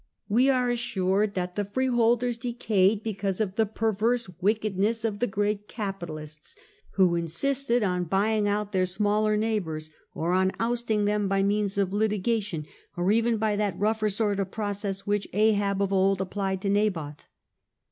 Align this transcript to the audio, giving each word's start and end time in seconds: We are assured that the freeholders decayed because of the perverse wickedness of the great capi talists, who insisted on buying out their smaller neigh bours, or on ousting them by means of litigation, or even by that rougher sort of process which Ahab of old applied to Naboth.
We 0.27 0.49
are 0.49 0.67
assured 0.71 1.35
that 1.35 1.55
the 1.55 1.63
freeholders 1.73 2.39
decayed 2.39 3.03
because 3.03 3.39
of 3.39 3.53
the 3.55 3.67
perverse 3.67 4.27
wickedness 4.41 5.05
of 5.05 5.19
the 5.19 5.27
great 5.27 5.67
capi 5.67 6.07
talists, 6.07 6.55
who 6.95 7.13
insisted 7.13 7.83
on 7.83 8.05
buying 8.05 8.47
out 8.47 8.71
their 8.71 8.87
smaller 8.87 9.37
neigh 9.37 9.59
bours, 9.59 9.91
or 10.15 10.31
on 10.33 10.53
ousting 10.59 11.05
them 11.05 11.27
by 11.27 11.43
means 11.43 11.77
of 11.77 11.93
litigation, 11.93 12.65
or 12.97 13.11
even 13.11 13.37
by 13.37 13.55
that 13.55 13.77
rougher 13.77 14.09
sort 14.09 14.39
of 14.39 14.49
process 14.49 15.05
which 15.05 15.27
Ahab 15.33 15.83
of 15.83 15.93
old 15.93 16.19
applied 16.19 16.63
to 16.63 16.69
Naboth. 16.71 17.27